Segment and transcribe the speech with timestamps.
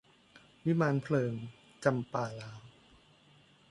[0.65, 1.33] วิมานเพลิง-
[1.83, 2.61] จำปาลาว